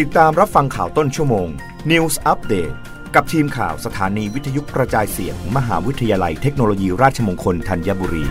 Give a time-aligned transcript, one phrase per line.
[0.00, 1.48] ติดตามรับฟังข่าวต้นชั่วโมง
[1.90, 2.74] News Update
[3.14, 8.24] กับทีมข่าวสถานีวิทยุกระจายเสียงมมหาวิทยาลัยเทคโนโลยีราชมงคลธัญบุรี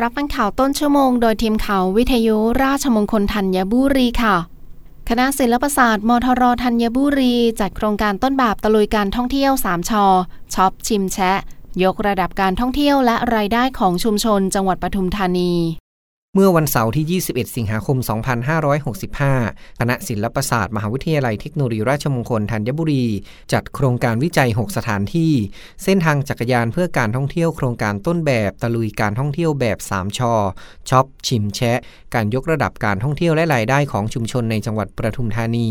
[0.00, 4.36] รับฟังข่าวต้นชั่วโมงโดยทีมข่าววิทยุราชมงคลธัญบุรีค่ะ
[5.08, 10.04] คณะศิลปศาสตร์มทรธัญบุรี จัดโครงการต้นแบบตะลุยการท่องเที่ยว 3ชอ
[10.54, 11.38] ช็อปชิมแชะ
[11.82, 15.54] ยกระดับการท่องเที่ยวและรายได้ของชุมชนจังหวัดปทุมธานี
[16.38, 17.98] มื่อวันเสาร์ที่ 21 สิงหาคม
[19.08, 23.04] 2565 คณะศิลปศาสตร์ มหาวิทยาลัยเทคโนโลยีราชมงคลธัญบุรี
[23.52, 25.32] จัดโครงการวิจัย 6 สถานที่
[25.84, 30.34] เส้นทางจักรยานเพื่อการท่องเที่ยวโครงการต้นแบบตะลุยการท่องเที่ยวแบบ 3ชอ
[30.90, 31.78] ช็อป ชิมแชะ
[32.14, 35.68] การยกระดับการท่องเที่ยวและรายได้ของชุมชนในจังหวัดประทุมธานี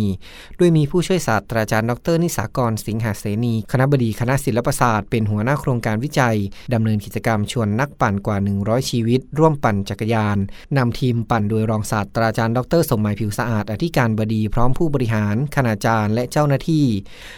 [0.60, 6.38] ด้วยมีผู้ช่วยศาสตราจารย์ดร นิสากรสิงหาเสนี คณะบดีคณะศิลปศาสตร์ เป็นหัวหน้าโครงการวิจัย
[6.74, 10.38] ดำเนินกิจกรรมชวนนักปั่นกว่า 100 ชีวิต ร่วมปั่นจักรยาน
[10.78, 16.86] นำทีมปั่นโดยรองศาสตราจารย์ดร สมหมายผิวสะอาด อธิการบดีพร้อมผู้บริหาร คณาจารย์และเจ้าหน้าที่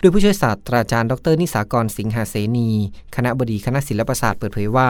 [0.01, 2.69] โดยผู้ช่วยศาสตราจารย์ดร นิสากรสิงหาเสนี
[3.15, 4.89] คณะบดีคณะศิลปศาสตร์เปิดเผยว่า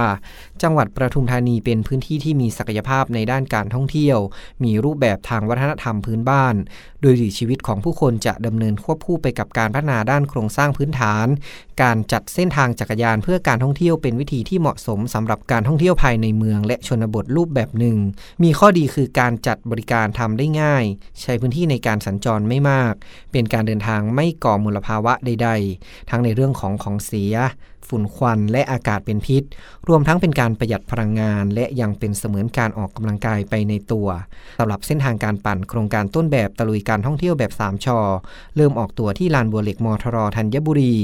[0.62, 4.18] จังหวัดประทุมธานีเป็นพื้นที่ที่มีศักยภาพในด้านการท่องเที่ยว
[4.64, 6.56] มีรูปแบบทางวัฒนธรรมพื้นบ้าน
[7.02, 11.28] โดยชีวิตของผู้คนจะดำเนินควบคู่ไปกับการพัฒนาด้านโครงสร้างพื้นฐาน
[11.82, 17.98] การจัดเส้นทางจักรยานเพื่อการท่องเที่ยวเป็นวิธีที่เหมาะสมสำหรับการท่องเที่ยวภายในเมืองและชนบทรูปแบบหนึ่ง
[18.44, 20.84] มีข้อดีคือการจัดบริการทำได้ง่าย
[21.22, 22.94] ใช้พื้นที่ในการสัญจรไม่มาก
[23.32, 27.36] เป็นการเดินทางไม่ก่อมลภาวะใด ๆ ทั้งในเรื่องของของเสีย
[27.88, 29.44] ฝุ่นควันและอากาศเป็นพิษ
[29.88, 34.08] รวมทั้งเป็นการประหยัดพลังงาน และยังเป็นเสมือนการออกกำลังกายไปในตัว
[34.60, 38.00] สำหรับเส้นทางการปั่นโครงการต้นแบบตะลุยการท่องเที่ยวแบบ 3ชอ
[38.56, 40.96] เริ่มออกตัวที่ลานบัวเหล็กมทรธัญบุรี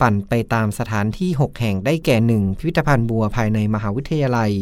[0.00, 2.58] ปั่นไปตามสถานที่ 6 แห่งได้แก่ 1.
[2.58, 4.52] พิพิธภัณฑ์บัวภายในมหาวิทยาลัย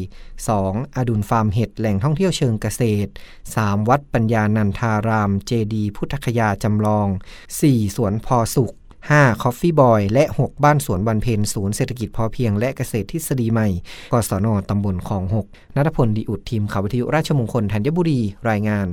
[0.42, 0.96] 2.
[0.96, 3.10] อดุลฟาร์มเห็ดแหล่งท่องเที่ยวเชิงเกษตร
[3.48, 3.88] 3.
[3.88, 7.08] วัดปัญญานันทาราม เจดี พุทธคยาจำลอง
[7.50, 7.96] 4.
[7.96, 8.74] สวนพอสุข
[9.08, 9.42] 5.
[9.42, 13.68] Coffee Boy และ 6 บ้านสวนวันเพนศูนย์เศรษฐกิจพอเพียงและเกษตรทฤษฎีใหม่
[14.12, 18.88] กศนตำบลของ6นัทพลดีอุดทีมข่าววิทยุราชมงคลธัญบุรีรายงาน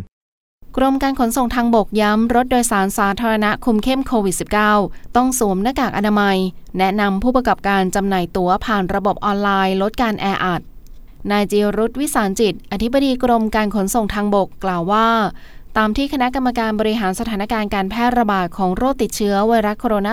[0.77, 4.35] กรมการขนส่งทางบกย้ำรถโดยสารสาธารณะคุมเข้มโควิด
[4.75, 6.37] -19 ต้องสวมหน้ากากอนามัย
[6.77, 10.61] แนะนำผู้ประกอบการจำหน่ายตั๋วผ่านระบบออนไลน์ ลดการแออัด
[11.31, 15.07] นายจิรุธวิสารจิต อธิบดีกรมการขนส่งทางบกกล่าวว่า
[15.77, 20.07] ตามที่คณะกรรมการบริหารสถานการณ์การแพร่ระบาดของโรคติดเชื้อไวรัสโคโรน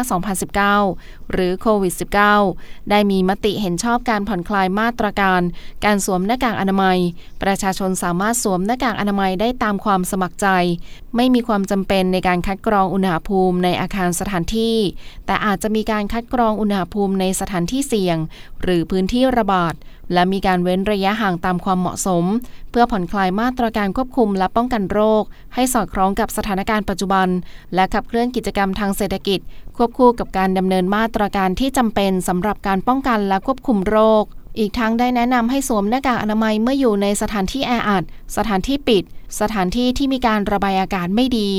[0.72, 1.94] า 2019 หรือโควิด
[2.40, 5.40] -19 ได้มีมติเห็นชอบการผ่อนคลายมาตรการ
[5.84, 6.98] การสวมหน้ากากอนามัย
[7.42, 10.48] ประชาชนสามารถสวมหน้ากากอนามัยได้ตามความสมัครใจ
[11.16, 14.76] ไม่มีความจำเป็นในการคัดกรองอุณหภูมิในอาคารสถานที่
[15.26, 18.16] แต่อาจจะมีการคัดกรองอุณหภูมิในสถานที่เสี่ยง
[18.62, 19.74] หรือพื้นที่ระบาด
[20.12, 22.24] และมีการเว้นระยะห่างตามความเหมาะสม
[22.74, 25.22] พื่อผ่อนคลายมาตรการควบคุมและป้องกันโรค
[25.54, 27.28] ให้สอดคล้องกับสถานการณ์ปัจจุบัน
[27.74, 29.40] และขับเคลื่อนกิจกรรมทางเศรษฐกิจ
[29.76, 34.24] ควบคู่กับการดำเนินมาตรการที่จำเป็นสำหรับการป้องกันและควบคุมโรค
[34.58, 38.04] อีกทั้งได้แนะนำให้สวมหน้ากากอนามัยเมื่ออยู่ในสถานที่แออัด
[38.36, 39.02] สถานที่ปิด
[39.40, 41.50] สถานที่ที่มีการระบายอากาศไม่ดี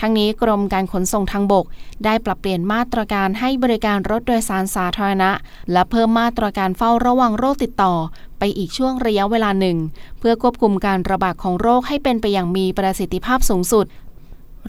[0.00, 1.64] ทั้งนี้กรมการขนส่งทางบก
[2.04, 5.30] ได้ปรับเปลี่ยนมาตรการให้บริการรถโดยสารสาธารณะ
[5.72, 7.94] และเพิ่มมาตรการเฝ้าระวังโรคติดต่อ
[8.38, 9.78] ไปอีกช่วงระยะเวลาหนึ่ง
[10.18, 13.86] เพื่อควบคุมการระบาดของโรคให้เป็นไปอย่างมีประสิทธิภาพสูงสุด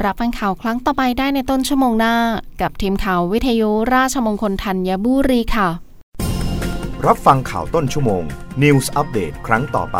[0.03, 2.16] รับฟังข่าวครั้งต่อไปได้ในต้นชั่วโมงหน้า
[2.62, 5.70] กับทีมข่าววิทยุราชมงคลธัญบุรีค่ะ
[7.06, 8.24] รับฟังข่าวต้นชั่วโมง
[8.64, 10.00] News อัปเดตครั้งต่อไป